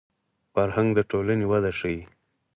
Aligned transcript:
فرهنګ 0.53 0.89
د 0.97 0.99
ټولنې 1.11 1.45
وده 1.51 1.71
ښيي 1.79 2.01